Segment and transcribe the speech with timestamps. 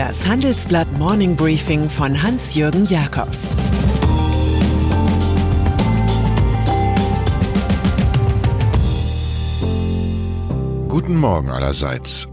[0.00, 3.50] Das Handelsblatt Morning Briefing von Hans-Jürgen Jakobs
[10.88, 12.26] Guten Morgen allerseits.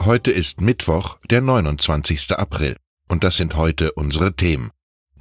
[0.00, 2.32] Heute ist Mittwoch, der 29.
[2.32, 2.76] April.
[3.08, 4.72] Und das sind heute unsere Themen.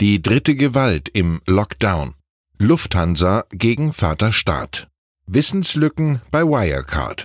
[0.01, 2.15] Die dritte Gewalt im Lockdown.
[2.57, 4.87] Lufthansa gegen Vater Staat.
[5.27, 7.23] Wissenslücken bei Wirecard.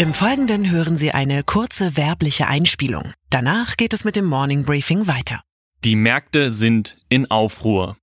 [0.00, 3.12] Im Folgenden hören Sie eine kurze werbliche Einspielung.
[3.28, 5.42] Danach geht es mit dem Morning Briefing weiter.
[5.84, 7.98] Die Märkte sind in Aufruhr.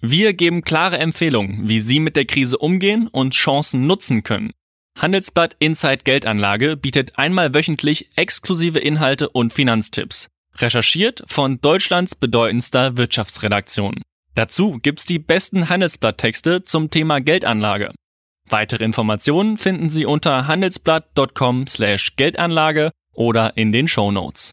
[0.00, 4.52] Wir geben klare Empfehlungen, wie Sie mit der Krise umgehen und Chancen nutzen können.
[4.98, 10.30] Handelsblatt Inside Geldanlage bietet einmal wöchentlich exklusive Inhalte und Finanztipps.
[10.56, 14.00] Recherchiert von Deutschlands bedeutendster Wirtschaftsredaktion.
[14.34, 17.92] Dazu gibt's die besten Handelsblatttexte zum Thema Geldanlage.
[18.50, 24.50] Weitere Informationen finden Sie unter handelsblatt.com/geldanlage oder in den Show Notes.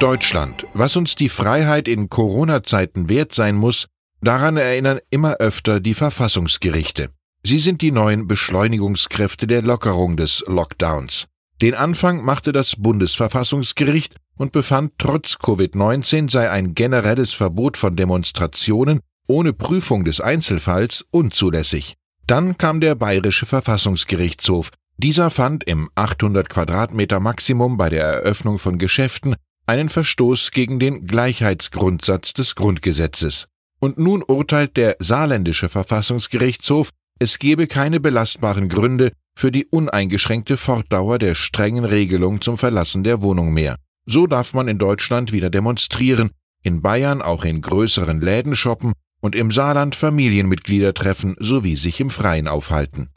[0.00, 3.86] Deutschland, was uns die Freiheit in Corona-Zeiten wert sein muss,
[4.20, 7.10] daran erinnern immer öfter die Verfassungsgerichte.
[7.42, 11.26] Sie sind die neuen Beschleunigungskräfte der Lockerung des Lockdowns.
[11.62, 19.00] Den Anfang machte das Bundesverfassungsgericht und befand, trotz Covid-19 sei ein generelles Verbot von Demonstrationen
[19.26, 21.96] ohne Prüfung des Einzelfalls unzulässig.
[22.26, 24.70] Dann kam der Bayerische Verfassungsgerichtshof.
[24.96, 31.06] Dieser fand im 800 Quadratmeter Maximum bei der Eröffnung von Geschäften einen Verstoß gegen den
[31.06, 33.46] Gleichheitsgrundsatz des Grundgesetzes.
[33.78, 41.18] Und nun urteilt der saarländische Verfassungsgerichtshof, es gebe keine belastbaren Gründe für die uneingeschränkte Fortdauer
[41.18, 43.76] der strengen Regelung zum Verlassen der Wohnung mehr.
[44.06, 46.30] So darf man in Deutschland wieder demonstrieren,
[46.62, 48.94] in Bayern auch in größeren Läden shoppen
[49.26, 53.08] und im Saarland Familienmitglieder treffen sowie sich im Freien aufhalten.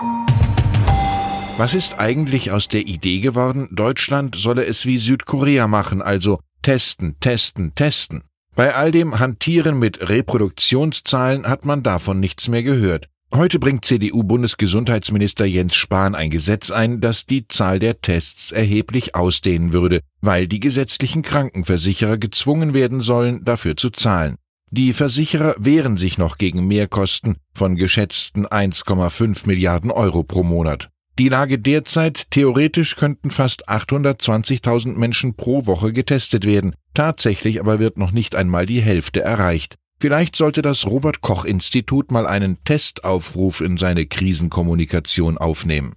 [1.57, 7.19] Was ist eigentlich aus der Idee geworden, Deutschland solle es wie Südkorea machen, also testen,
[7.19, 8.23] testen, testen?
[8.55, 13.07] Bei all dem Hantieren mit Reproduktionszahlen hat man davon nichts mehr gehört.
[13.31, 19.73] Heute bringt CDU-Bundesgesundheitsminister Jens Spahn ein Gesetz ein, das die Zahl der Tests erheblich ausdehnen
[19.73, 24.37] würde, weil die gesetzlichen Krankenversicherer gezwungen werden sollen, dafür zu zahlen.
[24.71, 30.89] Die Versicherer wehren sich noch gegen Mehrkosten von geschätzten 1,5 Milliarden Euro pro Monat.
[31.17, 37.97] Die Lage derzeit, theoretisch könnten fast 820.000 Menschen pro Woche getestet werden, tatsächlich aber wird
[37.97, 39.75] noch nicht einmal die Hälfte erreicht.
[39.99, 45.93] Vielleicht sollte das Robert Koch Institut mal einen Testaufruf in seine Krisenkommunikation aufnehmen.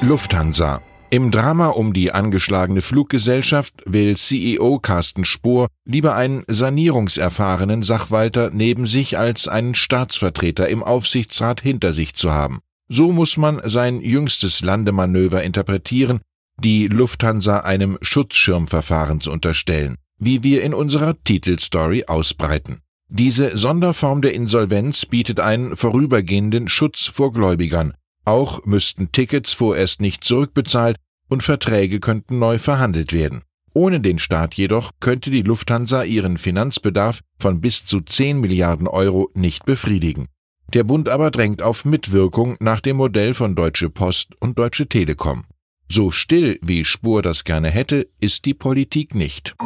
[0.00, 0.80] Lufthansa
[1.14, 8.84] im Drama um die angeschlagene Fluggesellschaft will CEO Carsten Spohr lieber einen sanierungserfahrenen Sachwalter neben
[8.84, 12.58] sich als einen Staatsvertreter im Aufsichtsrat hinter sich zu haben.
[12.88, 16.20] So muss man sein jüngstes Landemanöver interpretieren,
[16.58, 22.80] die Lufthansa einem Schutzschirmverfahren zu unterstellen, wie wir in unserer Titelstory ausbreiten.
[23.08, 27.94] Diese Sonderform der Insolvenz bietet einen vorübergehenden Schutz vor Gläubigern.
[28.24, 30.96] Auch müssten Tickets vorerst nicht zurückbezahlt
[31.34, 33.42] und Verträge könnten neu verhandelt werden.
[33.74, 39.30] Ohne den Staat jedoch könnte die Lufthansa ihren Finanzbedarf von bis zu 10 Milliarden Euro
[39.34, 40.28] nicht befriedigen.
[40.72, 45.44] Der Bund aber drängt auf Mitwirkung nach dem Modell von Deutsche Post und Deutsche Telekom.
[45.90, 49.56] So still, wie Spur das gerne hätte, ist die Politik nicht.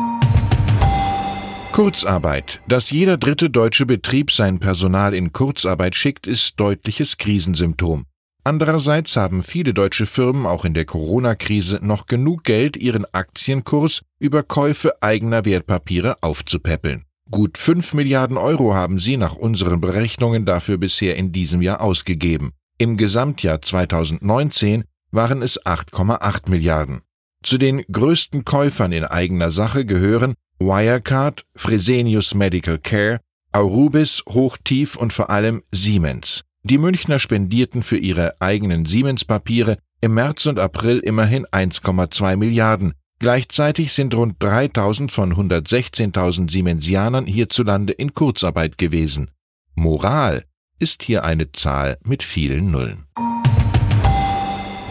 [1.73, 2.63] Kurzarbeit.
[2.67, 8.07] Dass jeder dritte deutsche Betrieb sein Personal in Kurzarbeit schickt, ist deutliches Krisensymptom.
[8.45, 14.43] Andererseits haben viele deutsche Firmen auch in der Corona-Krise noch genug Geld, ihren Aktienkurs über
[14.43, 17.05] Käufe eigener Wertpapiere aufzupäppeln.
[17.31, 22.53] Gut 5 Milliarden Euro haben sie nach unseren Berechnungen dafür bisher in diesem Jahr ausgegeben.
[22.79, 27.03] Im Gesamtjahr 2019 waren es 8,8 Milliarden.
[27.43, 33.21] Zu den größten Käufern in eigener Sache gehören Wirecard, Fresenius Medical Care,
[33.53, 36.45] Aurubis, Hochtief und vor allem Siemens.
[36.63, 42.95] Die Münchner spendierten für ihre eigenen Siemens-Papiere im März und April immerhin 1,2 Milliarden.
[43.21, 49.31] Gleichzeitig sind rund 3000 von 116.000 Siemensianern hierzulande in Kurzarbeit gewesen.
[49.75, 50.45] Moral
[50.79, 53.07] ist hier eine Zahl mit vielen Nullen.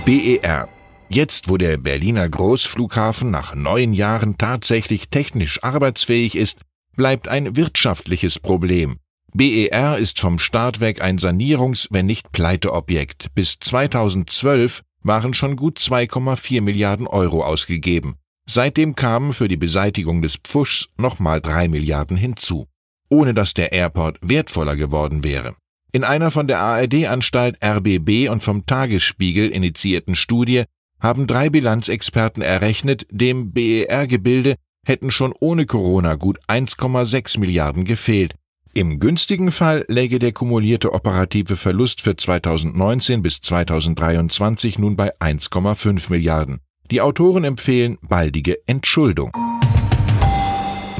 [0.06, 0.68] BER
[1.10, 6.62] Jetzt, wo der Berliner Großflughafen nach neun Jahren tatsächlich technisch arbeitsfähig ist,
[6.98, 9.00] bleibt ein wirtschaftliches Problem.
[9.38, 13.36] BER ist vom Start weg ein Sanierungs-, wenn nicht Pleiteobjekt.
[13.36, 18.16] Bis 2012 waren schon gut 2,4 Milliarden Euro ausgegeben.
[18.50, 22.66] Seitdem kamen für die Beseitigung des Pfuschs nochmal drei Milliarden hinzu.
[23.10, 25.56] Ohne dass der Airport wertvoller geworden wäre.
[25.92, 30.63] In einer von der ARD-Anstalt RBB und vom Tagesspiegel initiierten Studie
[31.00, 38.34] haben drei Bilanzexperten errechnet, dem BER-Gebilde hätten schon ohne Corona gut 1,6 Milliarden gefehlt.
[38.77, 46.12] Im günstigen Fall läge der kumulierte operative Verlust für 2019 bis 2023 nun bei 1,5
[46.12, 46.59] Milliarden.
[46.91, 49.31] Die Autoren empfehlen baldige Entschuldung.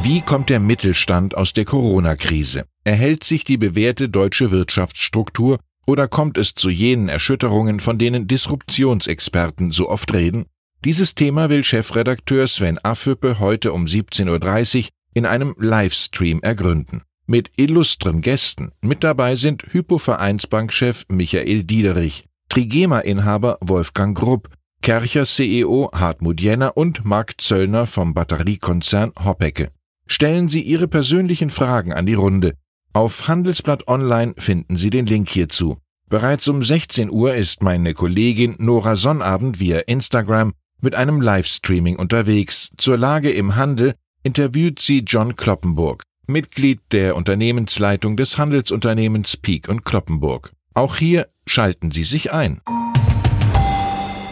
[0.02, 2.66] Wie kommt der Mittelstand aus der Corona-Krise?
[2.84, 9.70] Erhält sich die bewährte deutsche Wirtschaftsstruktur oder kommt es zu jenen Erschütterungen, von denen Disruptionsexperten
[9.70, 10.48] so oft reden?
[10.84, 17.04] Dieses Thema will Chefredakteur Sven Affüppe heute um 17.30 Uhr in einem Livestream ergründen.
[17.30, 18.72] Mit illustren Gästen.
[18.82, 24.48] Mit dabei sind Hypo-Vereinsbankchef Michael Diederich, Trigema-Inhaber Wolfgang Grupp,
[24.82, 29.72] Kerchers CEO Hartmut Jenner und Marc Zöllner vom Batteriekonzern Hoppecke.
[30.06, 32.54] Stellen Sie Ihre persönlichen Fragen an die Runde.
[32.94, 35.80] Auf Handelsblatt Online finden Sie den Link hierzu.
[36.10, 42.70] Bereits um 16 Uhr ist meine Kollegin Nora Sonnabend via Instagram mit einem Livestreaming unterwegs.
[42.78, 49.86] Zur Lage im Handel interviewt sie John Kloppenburg, Mitglied der Unternehmensleitung des Handelsunternehmens Peak und
[49.86, 50.52] Kloppenburg.
[50.74, 52.62] Auch hier schalten Sie sich ein.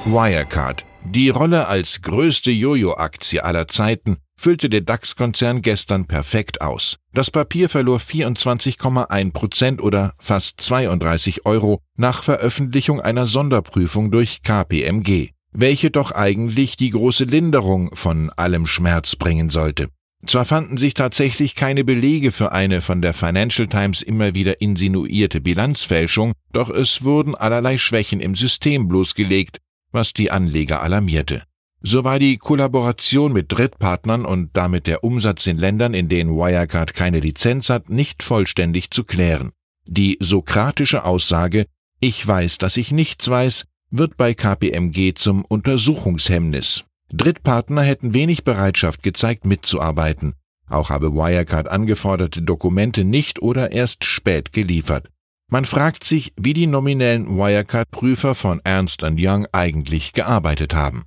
[0.06, 0.86] Wirecard.
[1.06, 6.98] Die Rolle als größte Jojo-Aktie aller Zeiten füllte der DAX-Konzern gestern perfekt aus.
[7.14, 15.30] Das Papier verlor 24,1 Prozent oder fast 32 Euro nach Veröffentlichung einer Sonderprüfung durch KPMG,
[15.52, 19.90] welche doch eigentlich die große Linderung von allem Schmerz bringen sollte.
[20.28, 25.40] Zwar fanden sich tatsächlich keine Belege für eine von der Financial Times immer wieder insinuierte
[25.40, 29.60] Bilanzfälschung, doch es wurden allerlei Schwächen im System bloßgelegt,
[29.92, 31.44] was die Anleger alarmierte.
[31.82, 36.96] So war die Kollaboration mit Drittpartnern und damit der Umsatz in Ländern, in denen Wirecard
[36.96, 39.52] keine Lizenz hat, nicht vollständig zu klären.
[39.86, 41.68] Die sokratische Aussage
[42.00, 46.84] Ich weiß, dass ich nichts weiß, wird bei KPMG zum Untersuchungshemmnis.
[47.18, 50.34] Drittpartner hätten wenig Bereitschaft gezeigt, mitzuarbeiten.
[50.70, 55.08] Auch habe Wirecard angeforderte Dokumente nicht oder erst spät geliefert.
[55.50, 61.06] Man fragt sich, wie die nominellen Wirecard-Prüfer von Ernst Young eigentlich gearbeitet haben.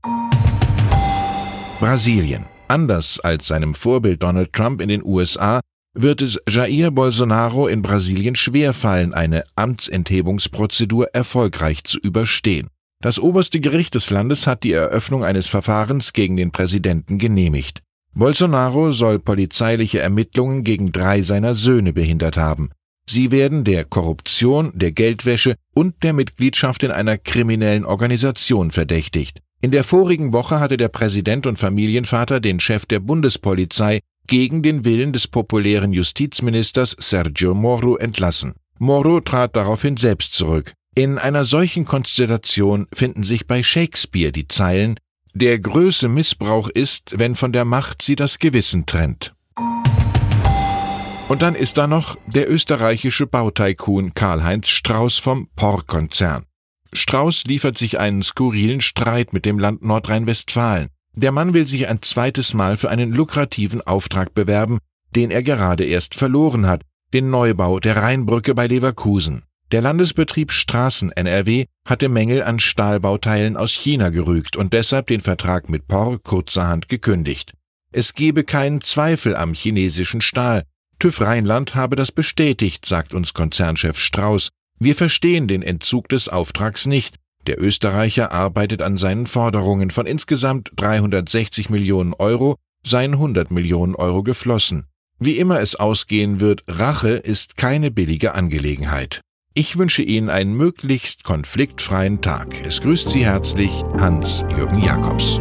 [1.81, 2.47] Brasilien.
[2.69, 5.61] Anders als seinem Vorbild Donald Trump in den USA
[5.95, 12.69] wird es Jair Bolsonaro in Brasilien schwerfallen, eine Amtsenthebungsprozedur erfolgreich zu überstehen.
[13.01, 17.81] Das oberste Gericht des Landes hat die Eröffnung eines Verfahrens gegen den Präsidenten genehmigt.
[18.13, 22.71] Bolsonaro soll polizeiliche Ermittlungen gegen drei seiner Söhne behindert haben.
[23.09, 29.41] Sie werden der Korruption, der Geldwäsche und der Mitgliedschaft in einer kriminellen Organisation verdächtigt.
[29.61, 34.85] In der vorigen Woche hatte der Präsident und Familienvater den Chef der Bundespolizei gegen den
[34.85, 38.55] Willen des populären Justizministers Sergio Moro entlassen.
[38.79, 40.75] Moro trat daraufhin selbst zurück.
[40.99, 44.99] In einer solchen Konstellation finden sich bei Shakespeare die Zeilen
[45.33, 49.33] Der Größe Missbrauch ist, wenn von der Macht sie das Gewissen trennt.
[51.29, 56.47] Und dann ist da noch der österreichische Bautycoon Karl-Heinz Strauß vom POR-Konzern.
[56.93, 60.89] Strauß liefert sich einen skurrilen Streit mit dem Land Nordrhein-Westfalen.
[61.15, 64.81] Der Mann will sich ein zweites Mal für einen lukrativen Auftrag bewerben,
[65.15, 66.83] den er gerade erst verloren hat,
[67.15, 69.45] den Neubau der Rheinbrücke bei Leverkusen.
[69.71, 75.69] Der Landesbetrieb Straßen NRW hatte Mängel an Stahlbauteilen aus China gerügt und deshalb den Vertrag
[75.69, 77.53] mit POR kurzerhand gekündigt.
[77.93, 80.65] Es gebe keinen Zweifel am chinesischen Stahl.
[80.99, 84.49] TÜV Rheinland habe das bestätigt, sagt uns Konzernchef Strauß,
[84.81, 87.17] wir verstehen den Entzug des Auftrags nicht.
[87.47, 94.23] Der Österreicher arbeitet an seinen Forderungen von insgesamt 360 Millionen Euro, seien 100 Millionen Euro
[94.23, 94.87] geflossen.
[95.19, 99.21] Wie immer es ausgehen wird, Rache ist keine billige Angelegenheit.
[99.59, 102.55] Ich wünsche Ihnen einen möglichst konfliktfreien Tag.
[102.65, 105.41] Es grüßt Sie herzlich Hans-Jürgen Jakobs.